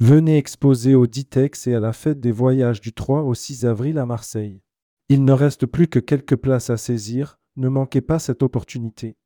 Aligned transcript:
Venez 0.00 0.36
exposer 0.36 0.94
au 0.94 1.08
Ditex 1.08 1.66
et 1.66 1.74
à 1.74 1.80
la 1.80 1.92
fête 1.92 2.20
des 2.20 2.30
voyages 2.30 2.80
du 2.80 2.92
3 2.92 3.22
au 3.22 3.34
6 3.34 3.66
avril 3.66 3.98
à 3.98 4.06
Marseille. 4.06 4.62
Il 5.08 5.24
ne 5.24 5.32
reste 5.32 5.66
plus 5.66 5.88
que 5.88 5.98
quelques 5.98 6.36
places 6.36 6.70
à 6.70 6.76
saisir, 6.76 7.40
ne 7.56 7.68
manquez 7.68 8.00
pas 8.00 8.20
cette 8.20 8.44
opportunité. 8.44 9.16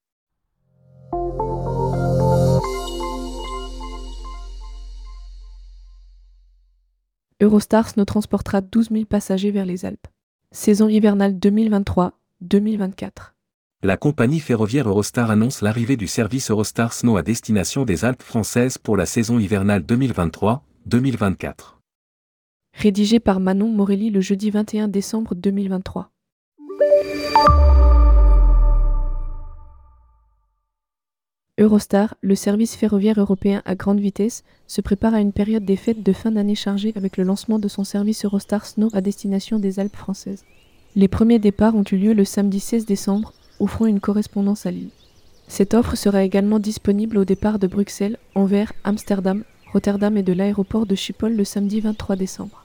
Eurostars 7.43 7.93
nous 7.99 8.07
transportera 8.07 8.63
12 8.63 8.89
000 8.93 9.05
passagers 9.05 9.51
vers 9.51 9.67
les 9.67 9.85
Alpes. 9.85 10.07
Saison 10.53 10.89
hivernale 10.89 11.35
2023-2024. 11.35 13.35
La 13.85 13.97
compagnie 13.97 14.39
ferroviaire 14.39 14.89
Eurostar 14.89 15.33
annonce 15.33 15.61
l'arrivée 15.61 15.97
du 15.97 16.07
service 16.07 16.53
Eurostar 16.53 16.93
Snow 16.93 17.17
à 17.17 17.23
destination 17.23 17.85
des 17.85 18.05
Alpes 18.05 18.23
françaises 18.23 18.79
pour 18.79 18.97
la 18.97 19.07
saison 19.07 19.41
hivernale 19.41 19.83
2023-2024. 19.83 21.79
Rédigé 22.75 23.19
par 23.19 23.41
Manon 23.41 23.73
Morelli 23.73 24.11
le 24.11 24.21
jeudi 24.21 24.51
21 24.51 24.87
décembre 24.87 25.35
2023. 25.35 26.13
Eurostar, 31.59 32.15
le 32.21 32.37
service 32.37 32.77
ferroviaire 32.77 33.19
européen 33.19 33.63
à 33.65 33.75
grande 33.75 33.99
vitesse, 33.99 34.45
se 34.69 34.81
prépare 34.81 35.15
à 35.15 35.21
une 35.21 35.33
période 35.33 35.65
des 35.65 35.75
fêtes 35.75 36.05
de 36.05 36.13
fin 36.13 36.31
d'année 36.31 36.55
chargée 36.55 36.93
avec 36.95 37.17
le 37.17 37.25
lancement 37.25 37.59
de 37.59 37.67
son 37.67 37.83
service 37.83 38.25
Eurostar 38.25 38.65
Snow 38.65 38.91
à 38.93 39.01
destination 39.01 39.59
des 39.59 39.81
Alpes 39.81 39.97
françaises. 39.97 40.45
Les 40.95 41.09
premiers 41.09 41.41
départs 41.41 41.75
ont 41.75 41.85
eu 41.91 41.97
lieu 41.97 42.13
le 42.13 42.25
samedi 42.25 42.61
16 42.61 42.87
décembre, 42.87 43.33
offrant 43.63 43.87
une 43.87 44.01
correspondance 44.01 44.67
à 44.67 44.71
Lille. 44.73 44.91
Cette 45.47 45.75
offre 45.75 45.97
sera 45.97 46.25
également 46.25 46.59
disponible 46.59 47.17
au 47.17 47.25
départ 47.25 47.59
de 47.59 47.67
Bruxelles, 47.67 48.19
Anvers, 48.35 48.73
Amsterdam, 48.85 49.45
Rotterdam 49.73 50.17
et 50.17 50.23
de 50.23 50.33
l'aéroport 50.33 50.85
de 50.85 50.95
Schiphol 50.95 51.35
le 51.35 51.45
samedi 51.45 51.81
23 51.81 52.17
décembre. 52.17 52.65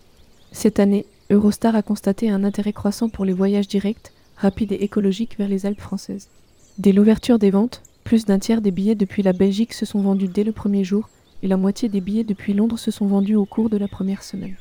Cette 0.52 0.80
année, 0.80 1.06
Eurostar 1.30 1.76
a 1.76 1.82
constaté 1.82 2.30
un 2.30 2.44
intérêt 2.44 2.74
croissant 2.74 3.10
pour 3.10 3.26
les 3.26 3.34
voyages 3.34 3.68
directs, 3.68 4.12
rapides 4.38 4.72
et 4.72 4.84
écologiques 4.84 5.38
vers 5.38 5.50
les 5.50 5.66
Alpes 5.66 5.82
françaises. 5.82 6.30
Dès 6.78 6.94
l'ouverture 6.94 7.40
des 7.40 7.52
ventes, 7.52 7.84
plus 8.04 8.26
d'un 8.26 8.40
tiers 8.40 8.62
des 8.62 8.72
billets 8.72 8.96
depuis 8.96 9.24
la 9.24 9.34
Belgique 9.34 9.74
se 9.74 9.86
sont 9.86 10.02
vendus 10.02 10.30
dès 10.30 10.44
le 10.44 10.52
premier 10.52 10.84
jour 10.84 11.10
et 11.44 11.48
la 11.48 11.58
moitié 11.58 11.90
des 11.90 12.02
billets 12.02 12.24
depuis 12.24 12.54
Londres 12.54 12.80
se 12.80 12.90
sont 12.92 13.06
vendus 13.06 13.36
au 13.36 13.46
cours 13.46 13.70
de 13.70 13.78
la 13.78 13.88
première 13.88 14.24
semaine. 14.24 14.56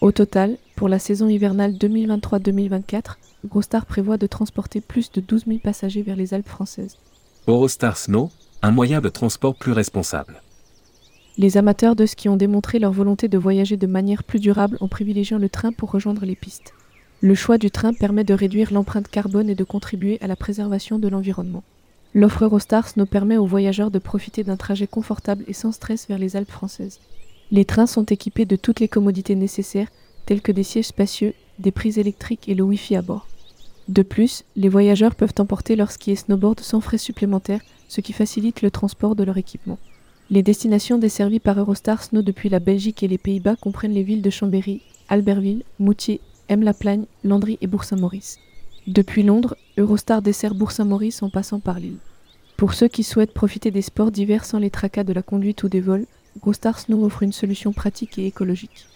Au 0.00 0.12
total, 0.12 0.56
pour 0.76 0.88
la 0.88 0.98
saison 0.98 1.28
hivernale 1.28 1.74
2023-2024, 1.74 3.16
Eurostar 3.44 3.84
prévoit 3.84 4.16
de 4.16 4.26
transporter 4.26 4.80
plus 4.80 5.12
de 5.12 5.20
12 5.20 5.44
000 5.46 5.58
passagers 5.58 6.00
vers 6.00 6.16
les 6.16 6.32
Alpes 6.32 6.48
françaises. 6.48 6.96
Eurostar 7.46 7.98
Snow, 7.98 8.30
un 8.62 8.70
moyen 8.70 9.02
de 9.02 9.10
transport 9.10 9.54
plus 9.54 9.72
responsable. 9.72 10.40
Les 11.36 11.58
amateurs 11.58 11.96
de 11.96 12.06
ski 12.06 12.30
ont 12.30 12.38
démontré 12.38 12.78
leur 12.78 12.92
volonté 12.92 13.28
de 13.28 13.36
voyager 13.36 13.76
de 13.76 13.86
manière 13.86 14.24
plus 14.24 14.40
durable 14.40 14.78
en 14.80 14.88
privilégiant 14.88 15.38
le 15.38 15.50
train 15.50 15.70
pour 15.70 15.90
rejoindre 15.90 16.24
les 16.24 16.34
pistes. 16.34 16.72
Le 17.20 17.34
choix 17.34 17.58
du 17.58 17.70
train 17.70 17.92
permet 17.92 18.24
de 18.24 18.32
réduire 18.32 18.72
l'empreinte 18.72 19.08
carbone 19.08 19.50
et 19.50 19.54
de 19.54 19.64
contribuer 19.64 20.16
à 20.22 20.26
la 20.26 20.36
préservation 20.36 20.98
de 20.98 21.08
l'environnement. 21.08 21.62
L'offre 22.14 22.44
Eurostars 22.44 22.88
nous 22.96 23.06
permet 23.06 23.36
aux 23.36 23.46
voyageurs 23.46 23.90
de 23.90 23.98
profiter 23.98 24.44
d'un 24.44 24.56
trajet 24.56 24.86
confortable 24.86 25.44
et 25.46 25.52
sans 25.52 25.72
stress 25.72 26.08
vers 26.08 26.18
les 26.18 26.36
Alpes 26.36 26.50
françaises. 26.50 27.00
Les 27.52 27.64
trains 27.64 27.86
sont 27.86 28.04
équipés 28.04 28.44
de 28.44 28.54
toutes 28.56 28.78
les 28.78 28.88
commodités 28.88 29.34
nécessaires, 29.34 29.88
telles 30.24 30.42
que 30.42 30.52
des 30.52 30.62
sièges 30.62 30.86
spacieux, 30.86 31.34
des 31.58 31.72
prises 31.72 31.98
électriques 31.98 32.48
et 32.48 32.54
le 32.54 32.62
Wi-Fi 32.62 32.96
à 32.96 33.02
bord. 33.02 33.26
De 33.88 34.02
plus, 34.02 34.44
les 34.54 34.68
voyageurs 34.68 35.16
peuvent 35.16 35.34
emporter 35.38 35.74
leur 35.74 35.90
ski 35.90 36.12
et 36.12 36.16
snowboard 36.16 36.60
sans 36.60 36.80
frais 36.80 36.98
supplémentaires, 36.98 37.62
ce 37.88 38.00
qui 38.00 38.12
facilite 38.12 38.62
le 38.62 38.70
transport 38.70 39.16
de 39.16 39.24
leur 39.24 39.36
équipement. 39.36 39.78
Les 40.30 40.44
destinations 40.44 40.96
desservies 40.96 41.40
par 41.40 41.58
Eurostar 41.58 42.04
Snow 42.04 42.22
depuis 42.22 42.48
la 42.48 42.60
Belgique 42.60 43.02
et 43.02 43.08
les 43.08 43.18
Pays-Bas 43.18 43.56
comprennent 43.56 43.94
les 43.94 44.04
villes 44.04 44.22
de 44.22 44.30
Chambéry, 44.30 44.80
Albertville, 45.08 45.64
Moutier, 45.80 46.20
M-la-Plagne, 46.48 47.06
Landry 47.24 47.58
et 47.60 47.66
Bourg-Saint-Maurice. 47.66 48.38
Depuis 48.86 49.24
Londres, 49.24 49.56
Eurostar 49.76 50.22
dessert 50.22 50.54
Bourg-Saint-Maurice 50.54 51.24
en 51.24 51.30
passant 51.30 51.58
par 51.58 51.80
Lille. 51.80 51.98
Pour 52.56 52.74
ceux 52.74 52.86
qui 52.86 53.02
souhaitent 53.02 53.34
profiter 53.34 53.72
des 53.72 53.82
sports 53.82 54.12
d'hiver 54.12 54.44
sans 54.44 54.60
les 54.60 54.70
tracas 54.70 55.02
de 55.02 55.12
la 55.12 55.22
conduite 55.22 55.64
ou 55.64 55.68
des 55.68 55.80
vols, 55.80 56.06
Eurostar 56.36 56.78
Snow 56.78 57.04
offre 57.04 57.22
une 57.22 57.32
solution 57.32 57.72
pratique 57.72 58.18
et 58.18 58.26
écologique. 58.26 58.86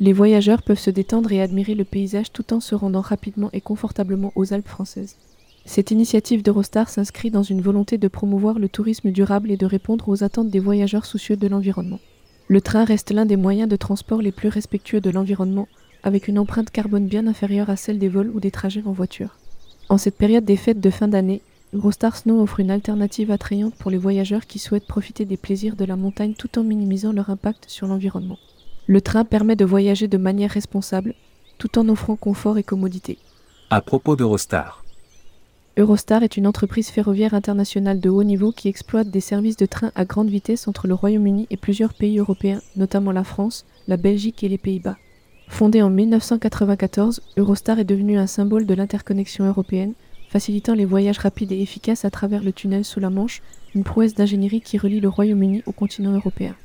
Les 0.00 0.12
voyageurs 0.12 0.62
peuvent 0.62 0.78
se 0.78 0.90
détendre 0.90 1.32
et 1.32 1.40
admirer 1.40 1.74
le 1.74 1.84
paysage 1.84 2.32
tout 2.32 2.52
en 2.52 2.60
se 2.60 2.74
rendant 2.74 3.00
rapidement 3.00 3.50
et 3.52 3.60
confortablement 3.60 4.32
aux 4.34 4.52
Alpes 4.52 4.68
françaises. 4.68 5.16
Cette 5.64 5.90
initiative 5.90 6.42
d'Eurostar 6.42 6.88
s'inscrit 6.88 7.30
dans 7.30 7.44
une 7.44 7.60
volonté 7.60 7.98
de 7.98 8.08
promouvoir 8.08 8.58
le 8.58 8.68
tourisme 8.68 9.10
durable 9.10 9.50
et 9.50 9.56
de 9.56 9.66
répondre 9.66 10.08
aux 10.08 10.24
attentes 10.24 10.50
des 10.50 10.58
voyageurs 10.58 11.06
soucieux 11.06 11.36
de 11.36 11.46
l'environnement. 11.46 12.00
Le 12.48 12.60
train 12.60 12.84
reste 12.84 13.12
l'un 13.12 13.26
des 13.26 13.36
moyens 13.36 13.68
de 13.68 13.76
transport 13.76 14.20
les 14.20 14.32
plus 14.32 14.48
respectueux 14.48 15.00
de 15.00 15.10
l'environnement 15.10 15.68
avec 16.02 16.26
une 16.26 16.38
empreinte 16.38 16.70
carbone 16.70 17.06
bien 17.06 17.26
inférieure 17.26 17.70
à 17.70 17.76
celle 17.76 17.98
des 17.98 18.08
vols 18.08 18.30
ou 18.34 18.40
des 18.40 18.50
trajets 18.50 18.82
en 18.84 18.92
voiture. 18.92 19.36
En 19.88 19.98
cette 19.98 20.16
période 20.16 20.44
des 20.44 20.56
fêtes 20.56 20.80
de 20.80 20.90
fin 20.90 21.06
d'année, 21.06 21.42
Eurostar 21.74 22.16
Snow 22.16 22.42
offre 22.42 22.60
une 22.60 22.70
alternative 22.70 23.30
attrayante 23.30 23.74
pour 23.74 23.90
les 23.90 23.96
voyageurs 23.96 24.46
qui 24.46 24.58
souhaitent 24.58 24.86
profiter 24.86 25.24
des 25.24 25.38
plaisirs 25.38 25.74
de 25.74 25.86
la 25.86 25.96
montagne 25.96 26.34
tout 26.34 26.58
en 26.58 26.64
minimisant 26.64 27.12
leur 27.12 27.30
impact 27.30 27.64
sur 27.66 27.86
l'environnement. 27.86 28.38
Le 28.86 29.00
train 29.00 29.24
permet 29.24 29.56
de 29.56 29.64
voyager 29.64 30.06
de 30.06 30.18
manière 30.18 30.50
responsable, 30.50 31.14
tout 31.56 31.78
en 31.78 31.88
offrant 31.88 32.16
confort 32.16 32.58
et 32.58 32.62
commodité. 32.62 33.16
À 33.70 33.80
propos 33.80 34.16
d'Eurostar. 34.16 34.84
Eurostar 35.78 36.22
est 36.22 36.36
une 36.36 36.46
entreprise 36.46 36.90
ferroviaire 36.90 37.32
internationale 37.32 38.00
de 38.00 38.10
haut 38.10 38.24
niveau 38.24 38.52
qui 38.52 38.68
exploite 38.68 39.08
des 39.08 39.20
services 39.20 39.56
de 39.56 39.64
train 39.64 39.92
à 39.94 40.04
grande 40.04 40.28
vitesse 40.28 40.68
entre 40.68 40.86
le 40.86 40.92
Royaume-Uni 40.92 41.46
et 41.48 41.56
plusieurs 41.56 41.94
pays 41.94 42.18
européens, 42.18 42.60
notamment 42.76 43.12
la 43.12 43.24
France, 43.24 43.64
la 43.88 43.96
Belgique 43.96 44.44
et 44.44 44.50
les 44.50 44.58
Pays-Bas. 44.58 44.98
Fondée 45.48 45.80
en 45.80 45.88
1994, 45.88 47.22
Eurostar 47.38 47.78
est 47.78 47.84
devenue 47.84 48.18
un 48.18 48.26
symbole 48.26 48.66
de 48.66 48.74
l'interconnexion 48.74 49.46
européenne, 49.46 49.94
facilitant 50.32 50.72
les 50.72 50.86
voyages 50.86 51.18
rapides 51.18 51.52
et 51.52 51.60
efficaces 51.60 52.06
à 52.06 52.10
travers 52.10 52.42
le 52.42 52.54
tunnel 52.54 52.86
sous 52.86 53.00
la 53.00 53.10
Manche, 53.10 53.42
une 53.74 53.84
prouesse 53.84 54.14
d'ingénierie 54.14 54.62
qui 54.62 54.78
relie 54.78 54.98
le 54.98 55.10
Royaume-Uni 55.10 55.62
au 55.66 55.72
continent 55.72 56.12
européen. 56.12 56.56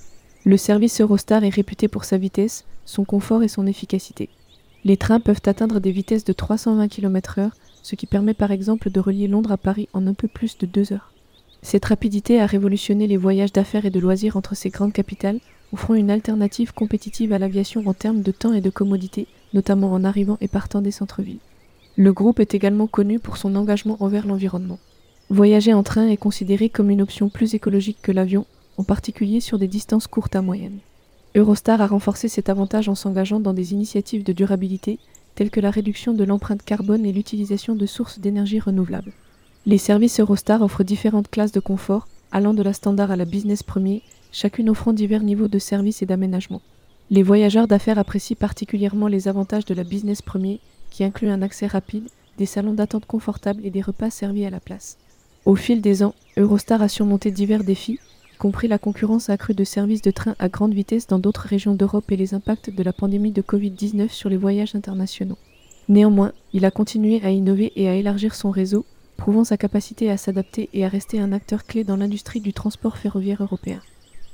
Le 0.45 0.55
service 0.55 1.01
Eurostar 1.01 1.43
est 1.43 1.49
réputé 1.49 1.89
pour 1.89 2.05
sa 2.05 2.17
vitesse, 2.17 2.63
son 2.85 3.03
confort 3.03 3.43
et 3.43 3.49
son 3.49 3.67
efficacité. 3.67 4.29
Les 4.85 4.95
trains 4.95 5.19
peuvent 5.19 5.41
atteindre 5.45 5.81
des 5.81 5.91
vitesses 5.91 6.23
de 6.23 6.31
320 6.31 6.87
km/h, 6.87 7.51
ce 7.83 7.95
qui 7.95 8.05
permet 8.05 8.33
par 8.33 8.51
exemple 8.51 8.89
de 8.89 8.99
relier 9.01 9.27
Londres 9.27 9.51
à 9.51 9.57
Paris 9.57 9.89
en 9.91 10.07
un 10.07 10.13
peu 10.13 10.29
plus 10.29 10.57
de 10.57 10.65
deux 10.65 10.93
heures. 10.93 11.11
Cette 11.61 11.85
rapidité 11.85 12.39
a 12.39 12.45
révolutionné 12.45 13.05
les 13.05 13.17
voyages 13.17 13.51
d'affaires 13.51 13.85
et 13.85 13.89
de 13.89 13.99
loisirs 13.99 14.37
entre 14.37 14.55
ces 14.55 14.69
grandes 14.69 14.93
capitales 14.93 15.41
offrant 15.73 15.95
une 15.95 16.09
alternative 16.09 16.73
compétitive 16.73 17.33
à 17.33 17.39
l'aviation 17.39 17.85
en 17.85 17.93
termes 17.93 18.21
de 18.21 18.31
temps 18.31 18.53
et 18.53 18.61
de 18.61 18.69
commodité, 18.69 19.27
notamment 19.53 19.91
en 19.91 20.05
arrivant 20.05 20.37
et 20.39 20.47
partant 20.47 20.81
des 20.81 20.91
centres-villes. 20.91 21.39
Le 21.99 22.13
groupe 22.13 22.39
est 22.39 22.53
également 22.53 22.85
connu 22.85 23.17
pour 23.17 23.37
son 23.37 23.55
engagement 23.55 23.97
envers 24.01 24.27
l'environnement. 24.27 24.77
Voyager 25.31 25.73
en 25.73 25.81
train 25.81 26.07
est 26.07 26.15
considéré 26.15 26.69
comme 26.69 26.91
une 26.91 27.01
option 27.01 27.27
plus 27.27 27.55
écologique 27.55 27.97
que 28.03 28.11
l'avion, 28.11 28.45
en 28.77 28.83
particulier 28.83 29.39
sur 29.39 29.57
des 29.57 29.67
distances 29.67 30.05
courtes 30.05 30.35
à 30.35 30.43
moyennes. 30.43 30.77
Eurostar 31.35 31.81
a 31.81 31.87
renforcé 31.87 32.27
cet 32.27 32.49
avantage 32.49 32.87
en 32.87 32.93
s'engageant 32.93 33.39
dans 33.39 33.53
des 33.53 33.73
initiatives 33.73 34.23
de 34.23 34.31
durabilité 34.31 34.99
telles 35.33 35.49
que 35.49 35.59
la 35.59 35.71
réduction 35.71 36.13
de 36.13 36.23
l'empreinte 36.23 36.61
carbone 36.63 37.03
et 37.03 37.11
l'utilisation 37.11 37.73
de 37.75 37.85
sources 37.87 38.19
d'énergie 38.19 38.59
renouvelables. 38.59 39.13
Les 39.65 39.79
services 39.79 40.19
Eurostar 40.19 40.61
offrent 40.61 40.83
différentes 40.83 41.31
classes 41.31 41.51
de 41.51 41.59
confort, 41.59 42.07
allant 42.31 42.53
de 42.53 42.61
la 42.61 42.73
standard 42.73 43.09
à 43.09 43.15
la 43.15 43.25
business 43.25 43.63
premier 43.63 44.03
chacune 44.31 44.69
offrant 44.69 44.93
divers 44.93 45.23
niveaux 45.23 45.47
de 45.47 45.57
service 45.57 46.03
et 46.03 46.05
d'aménagement. 46.05 46.61
Les 47.09 47.23
voyageurs 47.23 47.67
d'affaires 47.67 47.97
apprécient 47.97 48.37
particulièrement 48.37 49.07
les 49.07 49.27
avantages 49.27 49.65
de 49.65 49.73
la 49.73 49.83
business 49.83 50.21
premier, 50.21 50.59
qui 50.89 51.03
inclut 51.03 51.29
un 51.29 51.41
accès 51.41 51.67
rapide, 51.67 52.09
des 52.37 52.45
salons 52.45 52.73
d'attente 52.73 53.05
confortables 53.05 53.65
et 53.65 53.71
des 53.71 53.81
repas 53.81 54.09
servis 54.09 54.45
à 54.45 54.49
la 54.49 54.59
place. 54.59 54.97
Au 55.45 55.55
fil 55.55 55.81
des 55.81 56.03
ans, 56.03 56.13
Eurostar 56.37 56.81
a 56.81 56.87
surmonté 56.87 57.31
divers 57.31 57.63
défis, 57.63 57.99
y 58.33 58.37
compris 58.37 58.67
la 58.67 58.77
concurrence 58.77 59.29
accrue 59.29 59.53
de 59.53 59.63
services 59.63 60.01
de 60.01 60.11
train 60.11 60.35
à 60.39 60.49
grande 60.49 60.73
vitesse 60.73 61.07
dans 61.07 61.19
d'autres 61.19 61.47
régions 61.47 61.73
d'Europe 61.73 62.11
et 62.11 62.17
les 62.17 62.33
impacts 62.33 62.69
de 62.69 62.83
la 62.83 62.93
pandémie 62.93 63.31
de 63.31 63.41
Covid-19 63.41 64.09
sur 64.09 64.29
les 64.29 64.37
voyages 64.37 64.75
internationaux. 64.75 65.37
Néanmoins, 65.89 66.33
il 66.53 66.65
a 66.65 66.71
continué 66.71 67.21
à 67.23 67.31
innover 67.31 67.71
et 67.75 67.87
à 67.87 67.95
élargir 67.95 68.35
son 68.35 68.51
réseau, 68.51 68.85
prouvant 69.15 69.43
sa 69.43 69.57
capacité 69.57 70.11
à 70.11 70.17
s'adapter 70.17 70.69
et 70.73 70.85
à 70.85 70.89
rester 70.89 71.19
un 71.19 71.31
acteur 71.31 71.65
clé 71.65 71.83
dans 71.83 71.97
l'industrie 71.97 72.41
du 72.41 72.53
transport 72.53 72.97
ferroviaire 72.97 73.41
européen. 73.41 73.81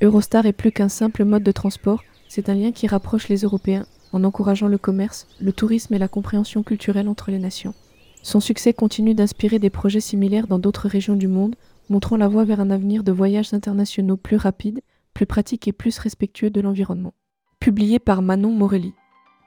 Eurostar 0.02 0.46
est 0.46 0.54
plus 0.54 0.72
qu'un 0.72 0.90
simple 0.90 1.24
mode 1.24 1.44
de 1.44 1.52
transport, 1.52 2.04
c'est 2.28 2.50
un 2.50 2.56
lien 2.56 2.72
qui 2.72 2.88
rapproche 2.88 3.30
les 3.30 3.42
Européens 3.42 3.86
en 4.14 4.24
encourageant 4.24 4.68
le 4.68 4.78
commerce, 4.78 5.28
le 5.42 5.52
tourisme 5.52 5.94
et 5.94 6.00
la 6.00 6.08
compréhension 6.08 6.64
culturelle 6.64 7.10
entre 7.10 7.32
les 7.32 7.40
nations. 7.40 7.74
Son 8.22 8.40
succès 8.40 8.72
continue 8.72 9.16
d'inspirer 9.16 9.60
des 9.60 9.70
projets 9.70 10.00
similaires 10.00 10.48
dans 10.48 10.60
d'autres 10.60 10.88
régions 10.88 11.16
du 11.16 11.28
monde, 11.28 11.56
montrant 11.90 12.16
la 12.16 12.30
voie 12.30 12.46
vers 12.46 12.62
un 12.62 12.70
avenir 12.70 13.04
de 13.04 13.12
voyages 13.12 13.54
internationaux 13.54 14.16
plus 14.16 14.38
rapides, 14.38 14.82
plus 15.14 15.26
pratiques 15.26 15.68
et 15.68 15.74
plus 15.74 15.98
respectueux 16.00 16.50
de 16.50 16.62
l'environnement. 16.62 17.14
Publié 17.60 18.00
par 18.00 18.22
Manon 18.22 18.52
Morelli. 18.52 18.94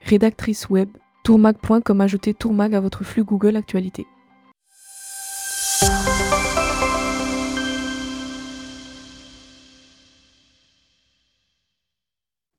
Rédactrice 0.03 0.69
web, 0.69 0.89
tourmag.com 1.25 2.01
ajoutez 2.01 2.35
tourmag 2.35 2.75
à 2.75 2.81
votre 2.81 3.03
flux 3.03 3.25
Google 3.25 3.57
Actualité. 3.57 4.07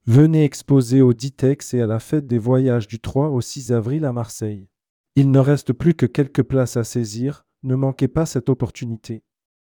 Venez 0.09 0.45
exposer 0.45 1.01
au 1.01 1.11
Ditex 1.11 1.73
et 1.73 1.81
à 1.81 1.85
la 1.85 1.99
fête 1.99 2.27
des 2.27 2.37
voyages 2.37 2.87
du 2.87 3.01
3 3.01 3.27
au 3.27 3.41
6 3.41 3.73
avril 3.73 4.05
à 4.05 4.13
Marseille. 4.13 4.69
Il 5.17 5.31
ne 5.31 5.39
reste 5.39 5.73
plus 5.73 5.95
que 5.95 6.05
quelques 6.05 6.43
places 6.43 6.77
à 6.77 6.85
saisir, 6.85 7.45
ne 7.63 7.75
manquez 7.75 8.07
pas 8.07 8.25
cette 8.25 8.47
opportunité. 8.47 9.25